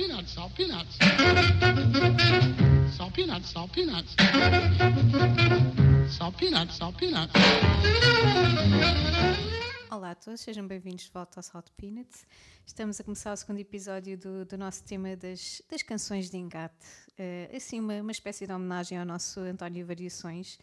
[0.00, 0.96] peanuts, salt peanuts.
[2.96, 4.16] Salt peanuts, salt peanuts.
[6.08, 7.32] Salt peanuts, salt peanuts.
[9.90, 12.24] Olá a todos, sejam bem-vindos de volta ao Salt Peanuts.
[12.64, 16.86] Estamos a começar o segundo episódio do, do nosso tema das, das canções de engate.
[17.20, 20.58] Uh, assim, uma, uma espécie de homenagem ao nosso António Variações.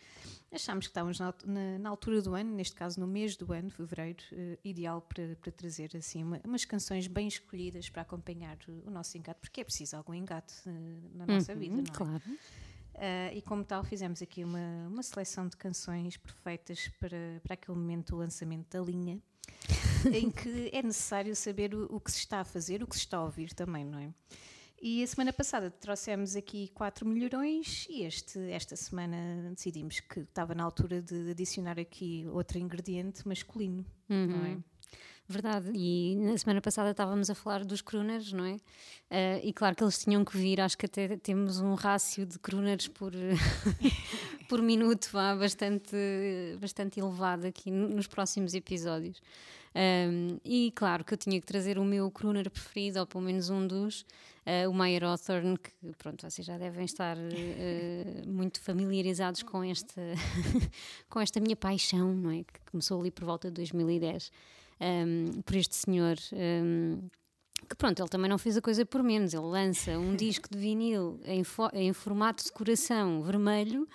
[0.51, 3.69] Achámos que estávamos na, na, na, altura do ano, neste caso no mês do ano,
[3.69, 8.87] fevereiro, uh, ideal para, para trazer assim uma, umas canções bem escolhidas para acompanhar o,
[8.87, 11.95] o nosso engate, porque é preciso algum engate uh, na nossa Uhum, vida, não é?
[11.95, 12.23] Claro.
[12.25, 17.77] Uh, e como tal, fizemos aqui uma, uma seleção de canções perfeitas para, para aquele
[17.77, 19.21] momento do lançamento da linha,
[20.11, 23.01] em que é necessário saber o, o que se está a fazer, o que se
[23.01, 24.11] está a ouvir também, não é?
[24.79, 30.53] E a semana passada trouxemos aqui quatro melhorões e este, esta semana decidimos que estava
[30.53, 33.83] na altura de adicionar aqui outro ingrediente masculino,
[34.27, 34.57] não é?
[35.29, 38.57] Verdade, e na semana passada estávamos a falar dos crooners, não é?
[39.09, 42.39] Eh, e claro que eles tinham que vir, acho que até temos um rácio de
[42.39, 43.11] crooners por,
[44.47, 45.95] por minuto vá, bastante,
[46.61, 49.21] bastante elevado aqui no- nos próximos episódios.
[49.75, 53.49] Um, e claro que eu tinha que trazer o meu crooner preferido, ou pelo menos
[53.49, 54.05] um dos,
[54.49, 60.01] eh, o Meyer Hawthorne, que pronto, vocês já devem estar eh, muito familiarizados com esta,
[61.09, 62.37] com esta minha paixão, não é?
[62.43, 64.31] Que começou ali por volta de 2010
[64.79, 66.15] um, por este senhor.
[66.33, 67.01] um,
[67.67, 69.33] que pronto, ele também não fez a coisa por menos.
[69.33, 73.87] Ele lança um disco de vinil em, fo- em formato de coração vermelho,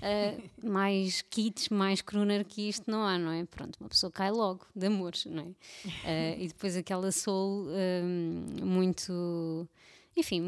[0.00, 3.44] uh, mais kits, mais crooner que isto não há, não é?
[3.44, 5.46] Pronto, uma pessoa cai logo de amores, não é?
[6.34, 9.68] Uh, e depois aquela soul um, muito.
[10.16, 10.42] Enfim,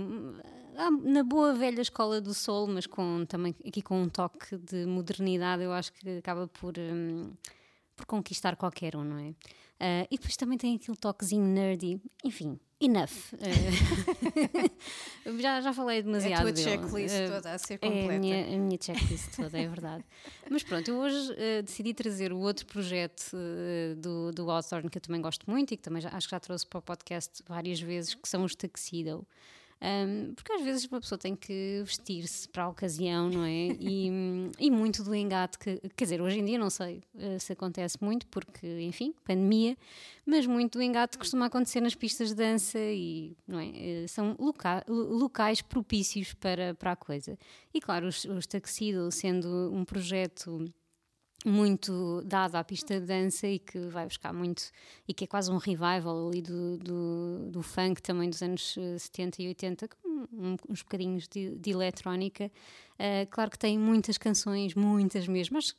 [1.05, 5.63] na boa velha escola do soul, mas com, também aqui com um toque de modernidade,
[5.63, 6.75] eu acho que acaba por.
[6.79, 7.33] um,
[7.95, 9.35] por conquistar qualquer um, não é?
[9.79, 13.33] Ah, e depois também tem aquele toquezinho nerdy, enfim, enough.
[13.41, 16.43] Ah, já, já falei A demasiado.
[16.43, 16.69] tua dele.
[16.71, 18.13] checklist Ah, toda a ser é completa.
[18.15, 20.05] a minha, a minha checklist toda, é verdade.
[20.51, 24.99] Mas pronto, eu hoje eh, decidi trazer o outro projeto eh, do, do Hawthorne que
[24.99, 27.43] eu também gosto muito e que também já- acho que já trouxe para o podcast
[27.49, 29.27] várias vezes, que são os Tuxedo.
[29.85, 33.67] Um, porque às vezes uma pessoa tem que vestir-se para a ocasião, não é?
[33.81, 34.09] E,
[34.61, 37.99] e muito do engate, que, quer dizer, hoje em dia não sei eh, se acontece
[38.01, 39.77] muito, porque, enfim, pandemia,
[40.25, 43.71] mas muito do engate costuma acontecer nas pistas de dança e não é?
[43.75, 47.37] Eh, são loca- lo- locais propícios para, para a coisa.
[47.75, 48.47] E claro, os, os
[49.11, 50.65] sendo um projeto
[51.45, 54.71] muito dado à pista de dança e que vai buscar muito
[55.07, 58.99] e que é quase um revival ali do, do, do funk também dos anos eh,
[58.99, 60.27] 70 e 80 com
[60.69, 62.51] uns bocadinhos de, de eletrónica.
[62.99, 65.75] Eh, claro que tem muitas canções muitas mesmo mas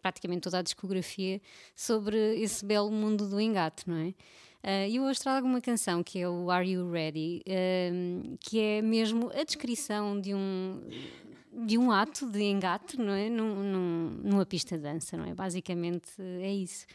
[0.00, 1.40] praticamente toda a discografia
[1.74, 4.14] sobre esse belo mundo do engate não é?
[4.62, 7.42] Eh, E eu hoje trago uma canção que é o Are You Ready?
[7.46, 10.80] Ehm, que é mesmo a descrição de um
[11.66, 13.28] de um ato de engate, não é?
[13.28, 15.34] Num, num- numa pista de dança, não é?
[15.34, 16.86] Basicamente é isso.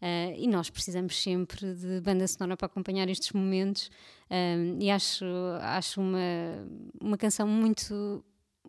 [0.00, 3.90] Ah, e nós precisamos sempre de banda sonora para acompanhar estes momentos
[4.30, 4.34] ah,
[4.80, 5.24] e acho,
[5.60, 6.18] acho uma,
[7.00, 8.24] uma canção muito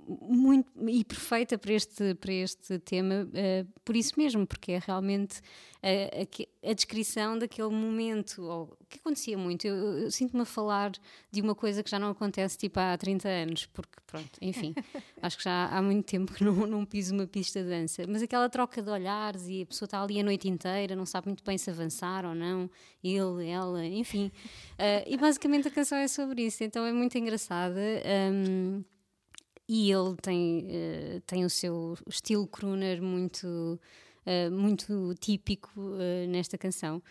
[0.08, 5.42] muito e perfeita para este, para este tema, eh, por isso mesmo, porque é realmente
[5.84, 9.66] eh, aque- a, descrição daquele momento, ou que acontecia muito.
[9.68, 10.92] Eu, eu- sinto-me a falar
[11.32, 14.74] de uma coisa que já não acontece tipo há 30 anos, porque pronto, enfim,
[15.22, 18.22] acho que já há muito tempo que não, não piso uma pista de dança, mas
[18.24, 21.44] aquela troca de olhares e a pessoa está ali a noite inteira, não sabe muito
[21.44, 22.70] bem se avançar ou não,
[23.04, 24.32] ele, ela, enfim.
[24.78, 27.80] Eh, e basicamente a canção é sobre isso, então é muito engraçada.
[28.32, 28.84] hum,
[29.68, 33.80] e ele tem, eh, tem o seu estilo crooner muito,
[34.26, 35.70] eh, muito típico
[36.00, 37.02] eh, nesta canção.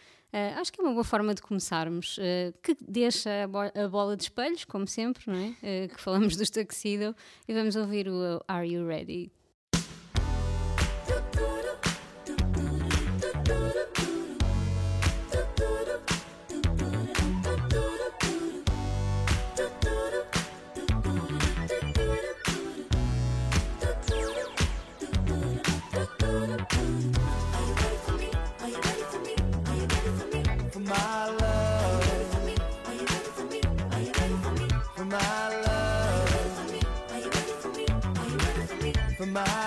[0.61, 2.19] Acho que é uma boa forma de começarmos,
[2.63, 5.89] que deixa a, bo- a bola de espelhos, como sempre, não é?
[5.89, 7.17] Que falamos dos Tuxedo,
[7.49, 9.33] e vamos ouvir o Are You Ready?
[39.33, 39.66] My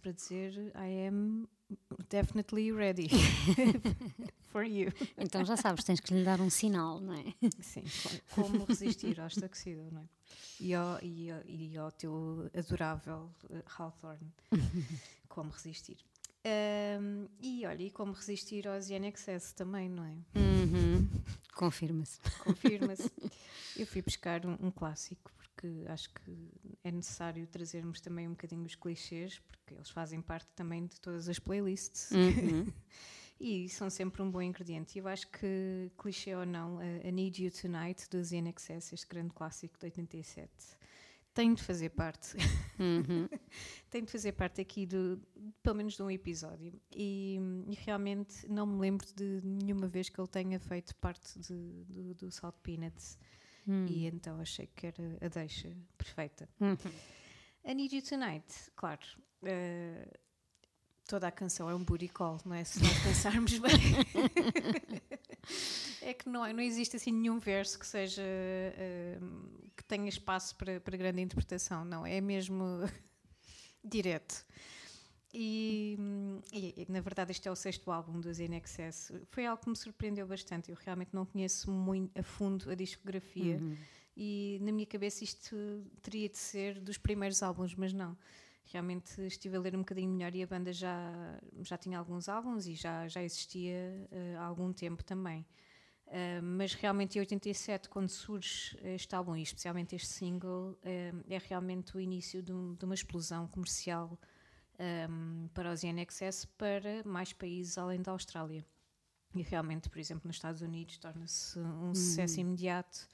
[0.00, 1.46] Para dizer, I am
[2.08, 3.08] definitely ready
[4.50, 4.92] for you.
[5.18, 7.24] Então já sabes, tens que lhe dar um sinal, não é?
[7.60, 10.04] Sim, co- como resistir ao estaquecido, não é?
[10.60, 14.32] E ao, e ao, e ao teu adorável eh, Hawthorne,
[15.28, 15.98] como resistir.
[16.44, 20.16] Ahm, e olha, e como resistir aos INXS também, não é?
[20.38, 21.08] Uhum.
[21.54, 22.20] Confirma-se.
[22.44, 23.10] Confirma-se.
[23.76, 25.30] Eu fui buscar um, um clássico
[25.66, 26.50] porque acho que
[26.84, 31.28] é necessário trazermos também um bocadinho os clichês, porque eles fazem parte também de todas
[31.28, 32.10] as playlists.
[32.10, 32.72] Uhum.
[33.38, 34.96] E são sempre um bom ingrediente.
[34.96, 39.34] E eu acho que, clichê ou não, a, Need You Tonight dos INXS, este grande
[39.34, 40.50] clássico de 87,
[41.34, 42.34] tem de fazer parte.
[42.78, 43.28] Uhum.
[43.90, 45.20] tem de fazer parte aqui do,
[45.62, 46.80] pelo menos de um episódio.
[46.90, 51.84] E, e realmente não me lembro de nenhuma vez que ele tenha feito parte de-
[51.84, 53.18] do, do Salt Peanuts.
[53.68, 56.48] E então achei que era a deixa perfeita.
[56.60, 56.76] Uhum.
[57.64, 58.46] A Need You Tonight,
[58.76, 59.00] claro.
[59.44, 60.08] eh,
[61.08, 62.62] toda a canção é um booty call, não é?
[62.64, 63.72] Se nós pensarmos bem.
[66.02, 68.22] é que não, é- não existe assim nenhum verso que seja.
[68.22, 69.18] eh,
[69.76, 72.06] que tenha espaço para, para grande interpretação, não.
[72.06, 72.64] É mesmo
[73.84, 74.44] direto.
[75.38, 75.98] E,
[76.50, 79.12] e, na verdade este é o sexto álbum dos INXS.
[79.26, 80.70] Foi algo que me surpreendeu bastante.
[80.70, 83.58] Eu realmente não conheço muito a fundo a discografia
[84.16, 85.54] e na minha cabeça isto
[86.00, 88.16] teria de ser dos primeiros álbuns, mas não.
[88.72, 92.66] Realmente estive a ler um bocadinho melhor e a banda já, já tinha alguns álbuns
[92.66, 95.44] e já, já existia eh, há algum tempo também.
[96.06, 101.36] Uh, mas realmente em 87, quando surge este álbum e especialmente este single, uh, é
[101.36, 104.16] realmente o início de, um- de uma explosão comercial
[104.78, 108.64] um, para os INXS para mais países além da Austrália.
[109.34, 113.08] E realmente, por exemplo, nos Estados Unidos torna-se um sucesso imediato.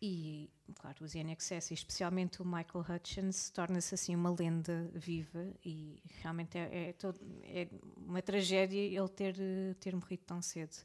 [0.00, 6.02] E, claro, os INXS, e especialmente o Michael Hutchins, torna-se assim uma lenda viva e
[6.20, 9.36] realmente é, é todo- é uma tragédia ele ter,
[9.78, 10.76] ter morrido tão cedo.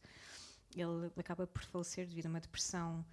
[0.75, 3.03] Ele acaba por falecer devido a uma depressão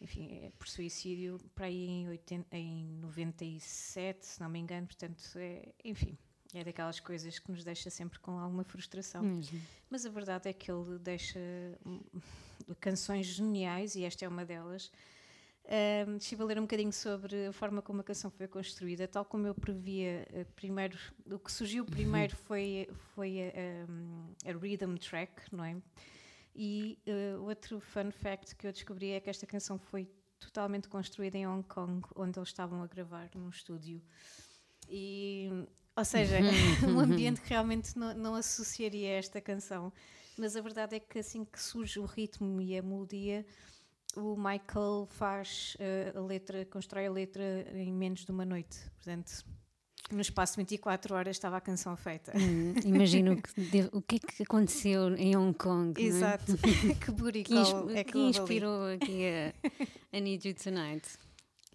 [0.00, 5.22] enfim, é por suicídio para aí em, 80, em 97, se não me engano, portanto,
[5.36, 6.16] é, enfim,
[6.52, 9.22] é daquelas coisas que nos deixa sempre com alguma frustração.
[9.22, 9.60] Mesmo.
[9.90, 11.38] Mas a verdade é que ele deixa
[11.84, 12.00] hum,
[12.80, 14.90] canções geniais e esta é uma delas.
[16.06, 19.24] Um, estive a ler um bocadinho sobre a forma como a canção foi construída, tal
[19.24, 20.26] como eu previa.
[20.30, 25.76] eh, Primeiro, o que surgiu primeiro foi, foi a, um, a rhythm track, não é?
[26.54, 30.08] E eh, outro fun fact que eu descobri é que esta canção foi
[30.38, 34.00] totalmente construída em Hong Kong, onde eles estavam a gravar num estúdio.
[34.88, 35.48] E,
[35.96, 36.36] ou seja,
[36.88, 39.92] um ambiente que realmente não, não associaria a esta canção.
[40.36, 43.46] Mas a verdade é que assim que surge o ritmo e a melodia,
[44.16, 47.42] o Michael faz eh, a letra, constrói a letra
[47.74, 48.78] em menos de uma noite.
[48.96, 49.44] Portanto,
[50.14, 52.32] no espaço de 24 horas estava a canção feita.
[52.36, 56.00] Hum, imagino que deve- o que é que aconteceu em Hong Kong.
[56.00, 56.06] é?
[56.06, 56.52] Exato.
[57.04, 58.40] que booty Que, ins- call é que que houve ali.
[58.42, 61.08] inspirou aqui a, a Need You Tonight.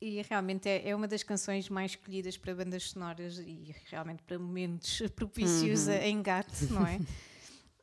[0.01, 4.39] E realmente é, é uma das canções mais escolhidas para bandas sonoras e realmente para
[4.39, 6.99] momentos propícios a engate, não é?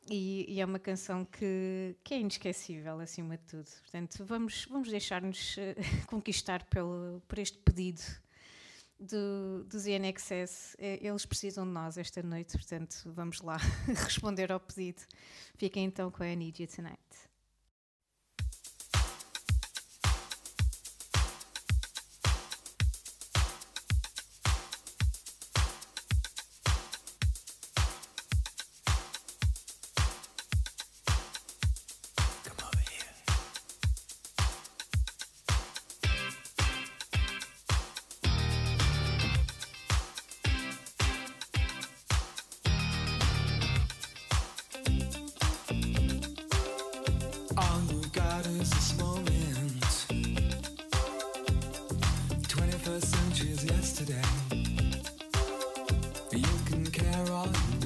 [0.09, 3.65] E, e é uma canção que, que é inesquecível, acima de tudo.
[3.81, 5.75] Portanto, vamos, vamos deixar-nos eh,
[6.07, 7.99] conquistar pelo, por este pedido
[8.99, 10.75] do, dos INXS.
[10.79, 15.01] Eh, Eles precisam de nós esta noite, portanto, vamos lá responder ao pedido.
[15.55, 17.26] Fiquem então com a Need You Tonight.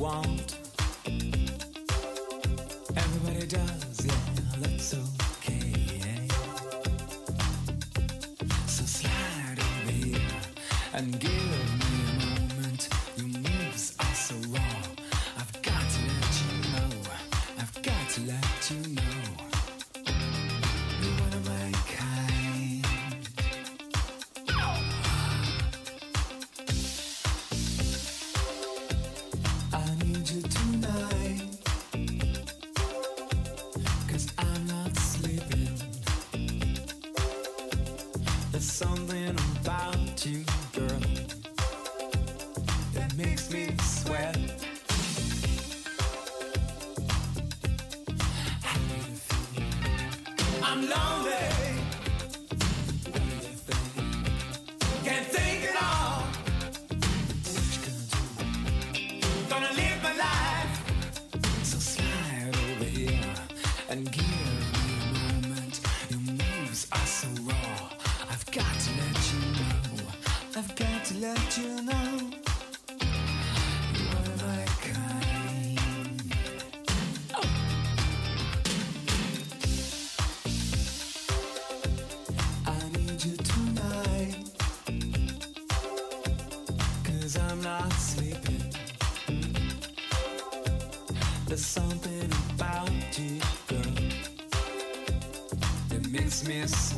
[0.01, 0.60] Want.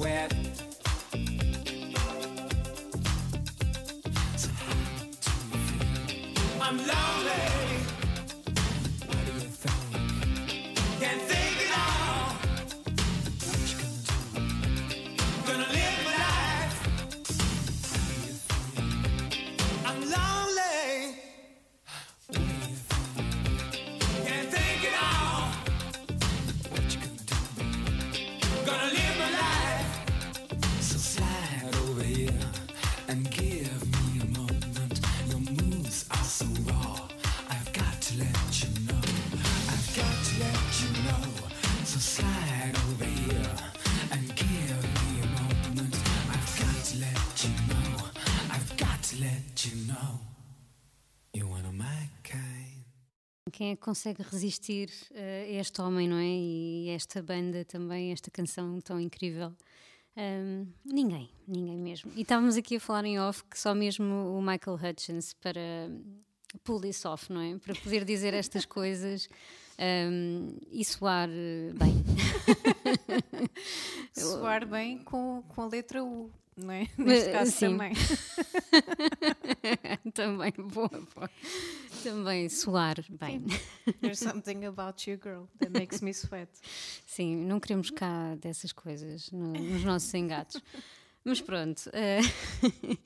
[0.03, 0.32] Me
[53.73, 56.25] é consegue resistir eh, a este homem, não é?
[56.25, 59.51] E esta banda também, esta canção tão incrível?
[60.15, 62.11] Ahm, ninguém, ninguém mesmo.
[62.15, 65.89] E estávamos aqui a falar em off que só mesmo o Michael Hutchins para
[66.63, 67.57] pull this off, não é?
[67.57, 69.27] Para poder dizer estas coisas
[69.79, 72.03] ahm, e soar eh, bem.
[74.13, 76.87] soar bem com, com a letra U, não é?
[76.97, 77.67] Mas, Neste caso sim.
[77.67, 77.93] também.
[80.13, 81.29] Também, boa, boa.
[82.03, 83.43] Também soar bem.
[84.01, 86.49] There's something about you, girl, that makes me sweat.
[87.05, 90.61] Sim, não queremos cá dessas coisas no- nos nossos engates.
[91.25, 92.19] Mas pronto, eh,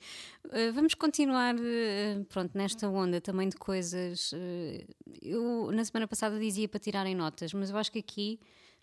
[0.50, 4.32] eh, vamos continuar eh, pronto, nesta onda também de coisas.
[4.34, 4.84] eh,
[5.22, 8.40] eu na semana passada dizia para tirarem notas, mas eu acho que aqui,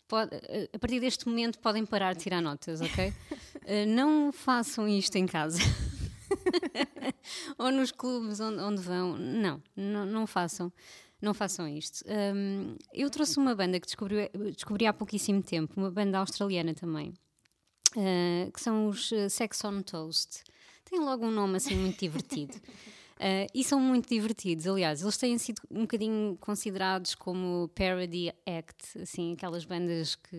[0.08, 3.14] pode- eh, a partir deste momento, podem parar de tirar notas, ok?
[3.68, 5.58] Eh, não façam isto em casa.
[7.58, 9.18] Ou nos clubes onde, onde vão.
[9.18, 10.72] Não, não, não façam.
[11.22, 12.04] Não façam isto.
[12.08, 17.14] Hum, eu trouxe uma banda que descobri, descobri há pouquíssimo tempo, uma banda australiana também,
[17.96, 20.44] uh, que são os Sex on Toast.
[20.84, 22.54] Tem logo um nome assim muito divertido.
[23.18, 29.00] Uh, e são muito divertidos, aliás, eles têm sido um bocadinho considerados como parody act,
[29.02, 30.38] assim, aquelas bandas que,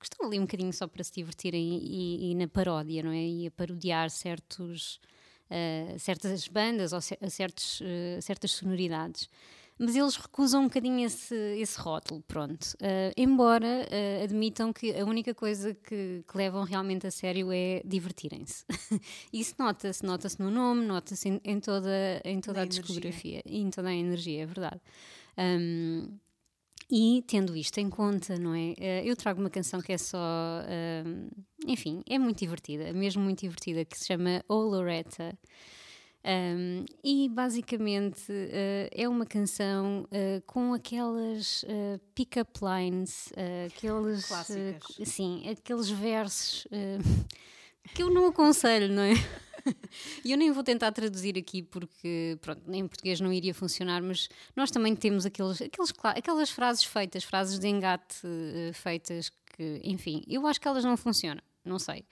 [0.00, 3.22] que estão ali um bocadinho só para se divertirem e, e na paródia, não é?
[3.22, 4.98] E a parodiar certos,
[5.50, 9.28] uh, certas bandas ou cer- certos, uh, certas sonoridades.
[9.78, 12.64] Mas eles recusam um bocadinho esse, esse rótulo, pronto.
[12.74, 17.80] Uh, embora uh, admitam que a única coisa que, que levam realmente a sério é
[17.84, 18.64] divertirem-se.
[19.32, 22.82] Isso nota-se, nota-se no nome, nota-se em, em toda, em toda Na a energia.
[22.82, 24.80] discografia e em toda a energia, é verdade.
[25.38, 26.18] Um,
[26.90, 28.74] e tendo isto em conta, não é?
[28.78, 30.18] Eh, Eu trago uma canção que é só.
[31.06, 31.28] um,
[31.66, 35.38] enfim, é muito divertida, mesmo muito divertida, que se chama O Loretta.
[36.24, 43.32] Um, e basicamente eh, é uma canção eh, com aquelas eh, pick-up lines,
[43.66, 44.26] aqueles.
[44.26, 45.08] Clássicas.
[45.08, 46.66] sim, aqueles versos
[47.94, 49.14] que eu não aconselho, não é?
[50.24, 54.28] E eu nem vou tentar traduzir aqui porque, pronto, em português não iria funcionar, mas
[54.56, 58.22] nós também temos aqueles, aqueles, aquelas frases feitas, frases de engate
[58.72, 62.02] feitas que, enfim, eu acho que elas não funcionam, não sei.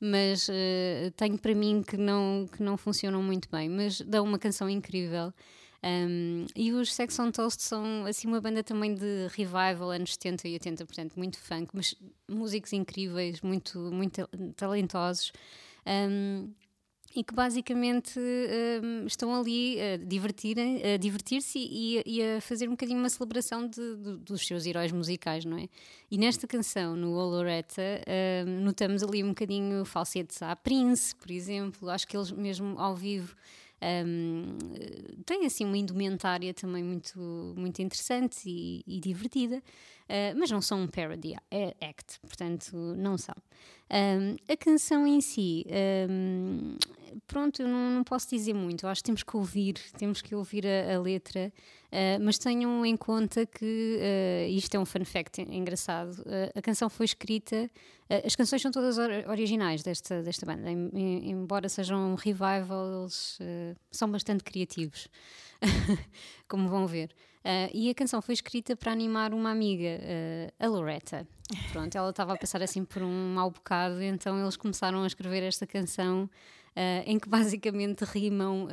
[0.00, 4.38] Mas eh, tenho para mim que não, que não funcionam muito bem, mas dão uma
[4.38, 5.32] canção incrível.
[5.82, 10.48] Um, e os Sex on Toast são assim uma banda também de revival, anos 70
[10.48, 11.94] e 80, portanto, muito funk, mas
[12.28, 15.32] músicos incríveis, muito, muito talentosos.
[15.86, 16.52] Um,
[17.18, 22.72] e que basicamente hum, estão ali a, divertirem, a divertir-se e, e a fazer um
[22.72, 25.68] bocadinho uma celebração de- de- dos seus heróis musicais, não é?
[26.08, 27.82] E nesta canção, no Oloretta,
[28.46, 31.90] hum, notamos ali um bocadinho falsetes à Prince, por exemplo.
[31.90, 33.34] Acho que eles mesmo ao vivo
[33.82, 34.56] hum,
[35.26, 37.18] têm assim uma indumentária também muito,
[37.56, 39.60] muito interessante e, e divertida.
[40.08, 43.34] Uh, mas não são um parody a- act, portanto, não são.
[43.90, 45.64] Um, a canção em si,
[46.10, 46.76] um,
[47.26, 48.84] pronto, eu não, não posso dizer muito.
[48.84, 51.50] Eu acho que temos que ouvir, temos que ouvir a, a letra,
[51.86, 56.18] uh, mas tenham em conta que uh, isto é um fun fact engraçado.
[56.20, 57.70] Uh, a canção foi escrita,
[58.24, 63.38] as canções são todas or- originais desta, desta banda, em- em- embora sejam revival, eles
[63.40, 65.08] uh, são bastante criativos,
[66.46, 67.10] como vão ver.
[67.48, 71.26] Uh, e a canção foi escrita para animar uma amiga, uh, a Loretta.
[71.72, 75.42] Pronto, ela estava a passar assim por um mau bocado, então eles começaram a escrever
[75.42, 78.68] esta canção uh, em que basicamente rimam,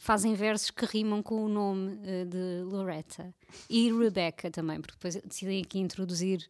[0.00, 3.34] fazem versos que rimam com o nome de Loretta
[3.68, 6.48] e Rebecca também, porque depois decidem aqui introduzir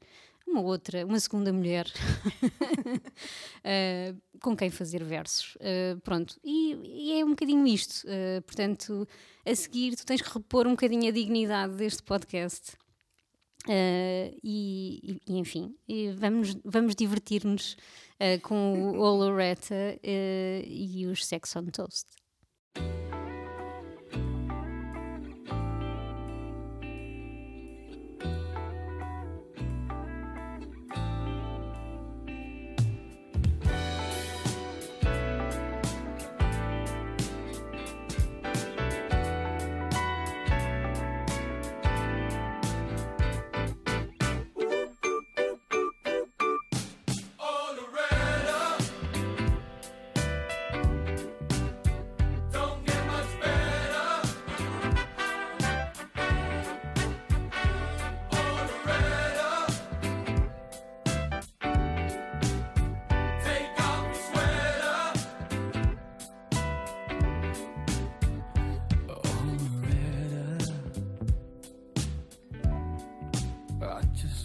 [0.53, 1.87] uma outra, uma segunda mulher
[3.65, 5.57] uh, com quem fazer versos.
[5.57, 8.07] Uh, pronto, e, e é um bocadinho isto.
[8.07, 9.09] Uh, portanto,
[9.45, 12.73] a seguir, tu tens que repor um bocadinho a dignidade deste podcast.
[13.69, 17.77] E, e- enfim, e vamos, vamos divertir-nos
[18.43, 22.09] com o Oloretta e os Sex on Toast.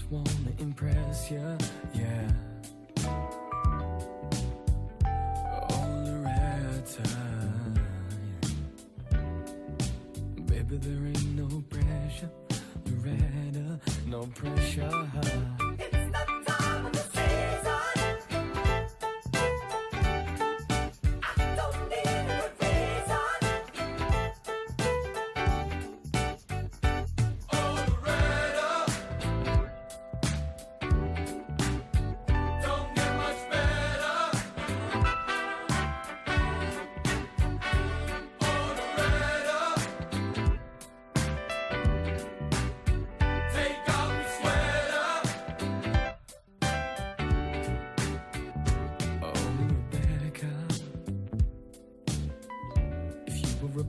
[0.10, 1.58] Wanna impress you,
[1.93, 2.46] yeah.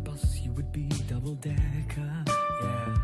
[0.05, 2.25] Bus, you would be double decker.
[2.63, 2.97] Yeah.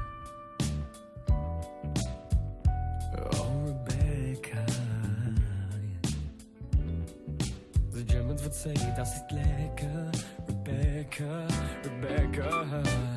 [3.32, 4.66] Oh, Rebecca.
[7.92, 10.10] The Germans would say, das ist lecker.
[10.48, 11.46] Rebecca,
[11.84, 13.13] Rebecca.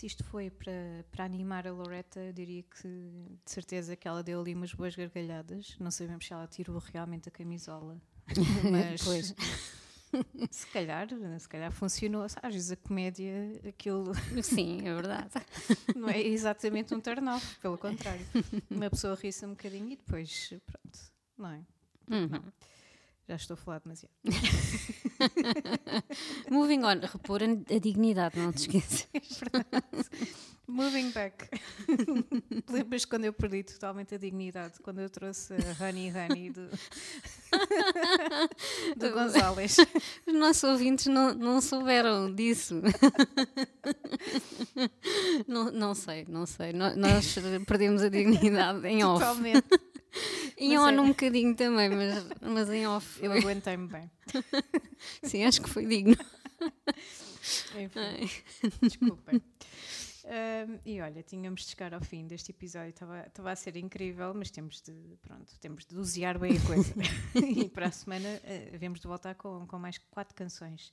[0.00, 4.22] Se isto foi para, para animar a Loretta, eu diria que de certeza que ela
[4.22, 5.76] deu ali umas boas gargalhadas.
[5.78, 8.00] Não sabemos se ela tirou realmente a camisola.
[8.72, 9.34] Mas Pois.
[10.50, 11.06] se calhar,
[11.38, 12.22] se calhar funcionou.
[12.22, 15.34] Às vezes a comédia, aquilo Sim, é verdade.
[15.94, 18.24] não é exatamente um turn off, pelo contrário.
[18.70, 20.98] Uma pessoa ri-se um bocadinho e depois, pronto,
[21.36, 21.60] não é?
[22.10, 22.42] Uhum.
[23.28, 24.14] Já estou a falar demasiado.
[26.50, 29.08] Moving on, repor a dignidade, não te esqueças.
[30.70, 31.48] Moving back.
[32.70, 34.74] Lembras quando eu perdi totalmente a dignidade?
[34.80, 36.68] Quando eu trouxe a Honey Honey do,
[38.96, 39.78] do Gonzales.
[40.26, 42.80] Os nossos ouvintes não, não souberam disso.
[45.48, 46.72] Não, não sei, não sei.
[46.72, 47.34] Nós
[47.66, 49.24] perdemos a dignidade em off.
[49.24, 49.89] Totalmente.
[50.58, 53.24] Em on é- um bocadinho também, mas, mas em off.
[53.24, 54.10] Eu aguentei-me bem.
[55.22, 56.16] Sim, acho que foi digno.
[57.74, 58.30] Enfim,
[58.82, 59.42] desculpem.
[60.84, 64.82] E olha, tínhamos de chegar ao fim deste episódio, estava a ser incrível, mas temos
[64.82, 64.92] de,
[65.22, 66.92] pronto, temos de dosear bem a coisa.
[67.34, 70.92] e para a semana uh, vemos de voltar com, com mais quatro canções.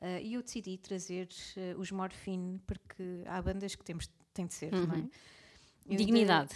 [0.00, 4.54] Ah, e eu decidi trazer eh, os Morphine, porque há bandas que temos, tem de
[4.54, 5.08] ser, não é?
[5.86, 6.50] Dignidade.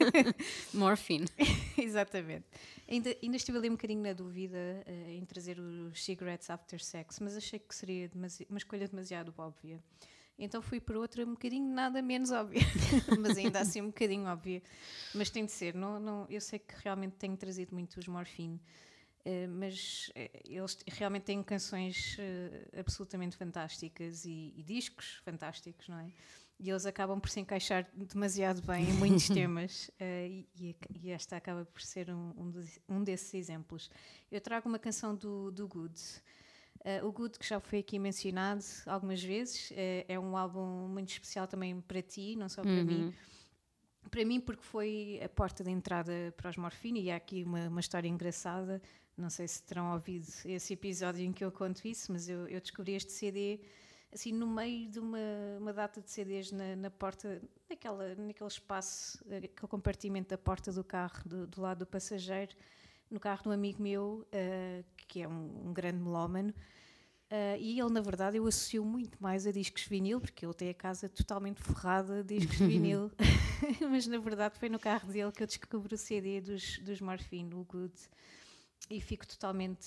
[0.72, 1.26] Morphine.
[1.76, 2.44] Exatamente.
[2.88, 7.20] Ainda, ainda estive ali um bocadinho na dúvida eh, em trazer os Cigarettes After Sex,
[7.20, 8.10] mas achei que seria
[8.48, 9.82] uma escolha demasiado óbvia.
[10.38, 12.60] Então fui por outra um bocadinho nada menos óbvia,
[13.18, 14.62] mas ainda assim um bocadinho óbvia.
[15.14, 18.60] Mas tem de ser, não, não, eu sei que realmente tenho trazido muito os Morphine,
[19.24, 25.98] eh, mas eh, eles realmente têm canções eh, absolutamente fantásticas e, e discos fantásticos, não
[25.98, 26.10] é?
[26.58, 31.36] E eles acabam por se encaixar demasiado bem em muitos temas, eh, e, e esta
[31.36, 33.90] acaba por ser um, um, dos- um desses exemplos.
[34.30, 36.00] Eu trago uma canção do, do Good.
[36.82, 41.10] Eh, o Good, que já foi aqui mencionado algumas vezes, eh, é um álbum muito
[41.10, 43.14] especial também para ti, não só para mim.
[44.10, 47.68] Para mim, porque foi a porta de entrada para os Morfine, e há aqui uma,
[47.68, 48.80] uma história engraçada.
[49.16, 52.60] Não sei se terão ouvido esse episódio em que eu conto isso, mas eu, eu
[52.60, 53.60] descobri este CD
[54.16, 55.18] assim no meio de uma,
[55.60, 60.72] uma data de CDs na, na porta, naquela, naquele espaço, eh, aquele compartimento da porta
[60.72, 62.56] do carro, do, do lado do passageiro.
[63.10, 66.52] no carro de um amigo meu, eh, que é um, um grande melómano,
[67.28, 70.70] eh, e ele, na verdade, eu associo muito mais a discos vinil, porque ele tem
[70.70, 73.10] a casa totalmente forrada de discos vinil.
[73.90, 77.54] Mas, na verdade, foi no carro dele que eu descobri o CD dos, dos Morphine,
[77.54, 77.94] o Good,
[78.88, 79.86] e fico totalmente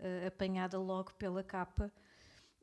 [0.00, 1.92] eh, apanhada logo pela capa.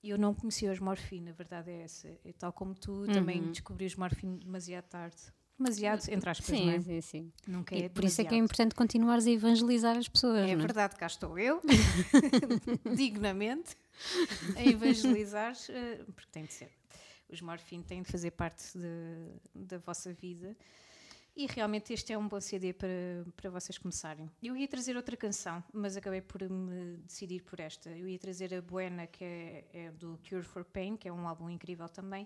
[0.06, 2.08] E Eu não conhecia os Morphine, a verdade é essa.
[2.24, 5.16] E tal como tu, também descobri os Morphine demasiado tarde.
[5.58, 6.82] Demasiado, entre aspas, não Sim, é?
[6.82, 7.34] sim, sim.
[7.48, 8.44] Nunca E é por isso é que é demasiado.
[8.46, 10.48] importante continuares a evangelizar as pessoas.
[10.48, 11.60] É não verdade, cá estou eu,
[12.96, 13.76] dignamente,
[14.56, 16.70] a evangelizar, eh, porque tem de ser.
[17.30, 20.56] Os Morfine têm de fazer parte de- da vossa vida.
[21.36, 22.88] E realmente este é um bom CD para,
[23.36, 24.32] para vocês começarem.
[24.42, 27.90] Eu ia trazer outra canção, mas acabei por me decidir por esta.
[27.90, 31.28] Eu ia trazer a Buena, que é, é do Cure for Pain, que é um
[31.28, 32.26] álbum incrível também,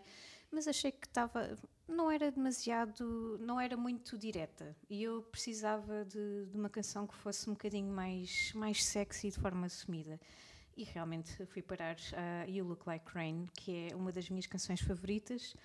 [0.51, 1.57] mas achei que estava.
[1.87, 3.39] não era demasiado.
[3.39, 4.75] não era muito direta.
[4.87, 9.39] E eu precisava de, de uma canção que fosse um bocadinho mais, mais sexy de
[9.39, 10.19] forma assumida.
[10.77, 14.79] E realmente fui parar a You Look Like Rain, que é uma das minhas canções
[14.81, 15.55] favoritas.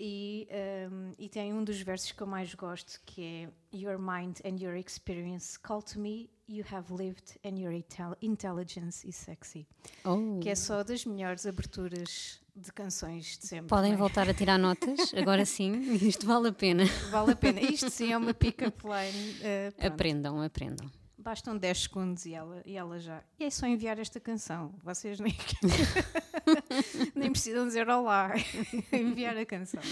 [0.00, 0.46] E,
[0.92, 4.62] um, e tem um dos versos que eu mais gosto, que é Your mind and
[4.62, 9.66] your experience call to me, you have lived and your intel- intelligence is sexy.
[10.04, 10.38] Oh.
[10.40, 13.66] Que é só das melhores aberturas de canções de sempre.
[13.66, 13.98] Podem não é?
[13.98, 15.72] voltar a tirar notas, agora sim,
[16.06, 16.84] isto vale a pena.
[17.10, 17.60] Vale a pena.
[17.60, 19.32] Isto sim é uma pick-up line.
[19.40, 19.86] uh.
[19.86, 20.88] Aprendam, aprendam.
[21.28, 23.22] Bastam 10 segundos e ela, e ela já.
[23.38, 24.74] E é só enviar esta canção.
[24.82, 25.36] Vocês nem,
[27.14, 28.32] nem precisam dizer olá.
[28.90, 29.82] enviar a canção.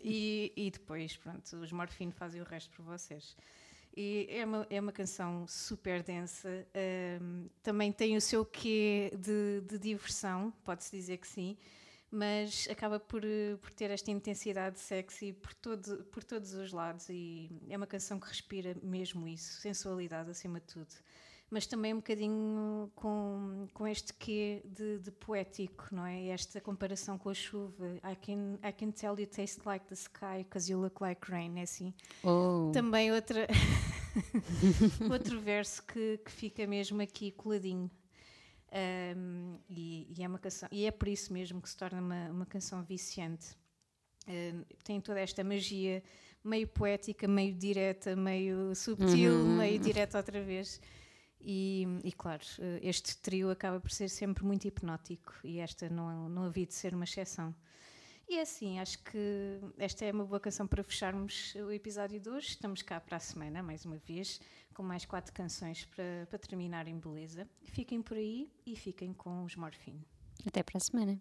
[0.00, 3.36] E, e depois, pronto, os Morfine fazem o resto por vocês.
[3.96, 6.64] E é uma, é uma canção super densa.
[7.20, 11.56] hum, também tem o seu quê de, de diversão, pode-se dizer que sim.
[12.16, 17.08] Mas acaba por, eh, por ter esta intensidade sexy por, todo, por todos os lados.
[17.08, 20.94] E é uma canção que respira mesmo isso, sensualidade acima de tudo
[21.54, 26.26] mas também um bocadinho com, com este quê de, de poético, não é?
[26.26, 27.94] Esta comparação com a chuva.
[27.98, 31.60] I can, I can tell you taste like the sky because you look like rain,
[31.60, 31.94] é assim.
[32.24, 32.72] Oh.
[32.72, 33.46] Também outra,
[35.08, 37.88] outro verso que, que fica mesmo aqui coladinho.
[38.74, 42.30] Um, e, e é uma canção, e é por isso mesmo que se torna uma,
[42.30, 43.56] uma canção viciante.
[44.82, 46.02] Tem toda esta magia
[46.42, 50.80] meio poética, meio direta, meio subtil, meio direta outra vez.
[51.40, 52.42] E, e, claro,
[52.82, 56.94] este trio acaba por ser sempre muito hipnótico e esta não, não havia de ser
[56.94, 57.54] uma exceção.
[58.28, 62.28] E é assim, acho que esta é uma boa canção para fecharmos o episódio de
[62.28, 62.48] hoje.
[62.48, 64.40] Estamos cá para a semana, mais uma vez,
[64.72, 67.46] com mais quatro canções para, para terminar em beleza.
[67.64, 70.06] Fiquem por aí e fiquem com os Morfine.
[70.46, 71.20] Até para a semana.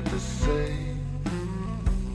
[0.00, 0.72] Got to say.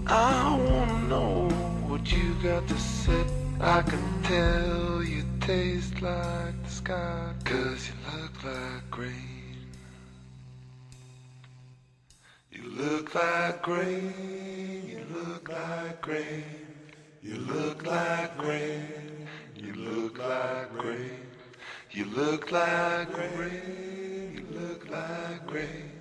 [0.07, 1.49] I wanna know
[1.87, 3.25] what you got to say.
[3.59, 9.67] I can tell you taste like the sky, cause you look like rain.
[12.51, 16.45] You look like rain, you look like rain,
[17.21, 21.19] you look like rain, you look like rain,
[21.91, 25.92] you look like rain, you look like rain,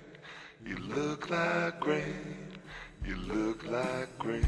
[0.65, 2.37] you look like rain.
[3.05, 4.47] You look like rain.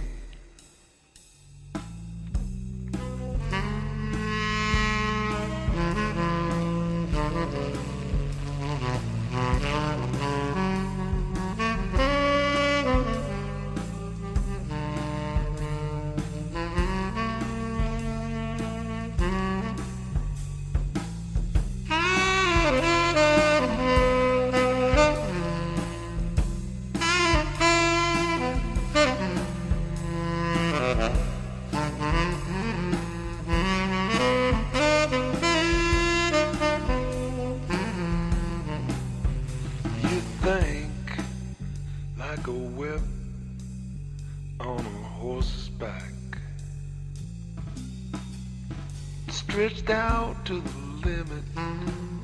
[49.91, 51.45] Out to the limit.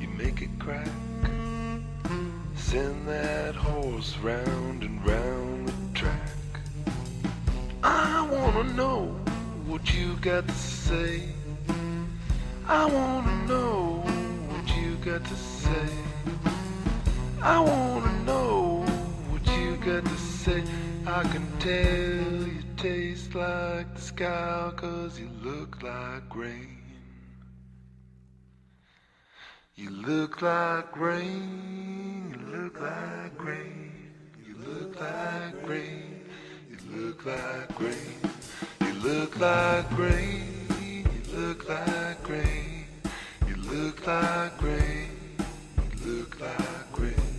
[0.01, 0.89] You make it crack.
[2.57, 6.31] Send that horse round and round the track.
[7.83, 9.07] I wanna know
[9.67, 11.23] what you got to say.
[12.67, 14.05] I wanna know
[14.49, 15.91] what you got to say.
[17.43, 18.85] I wanna know
[19.31, 20.63] what you got to say.
[21.07, 26.81] I can tell you taste like the sky cause you look like rain.
[29.81, 34.13] You look like rain, you look like rain,
[34.47, 36.21] you look like rain,
[36.69, 38.21] you look like rain,
[38.83, 42.87] you look like rain, you look like rain,
[43.49, 45.39] you look like rain,
[45.89, 47.39] you look like rain,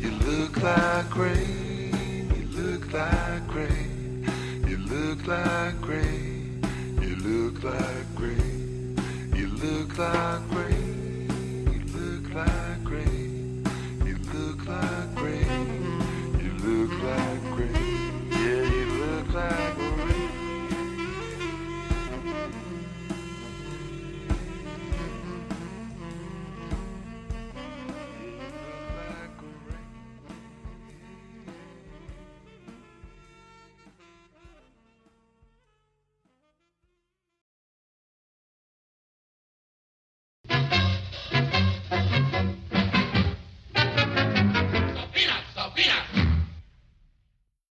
[0.00, 4.26] you look like rain, you look like rain,
[4.66, 6.64] you look like rain,
[7.02, 8.96] you look like rain,
[9.34, 10.47] you look like.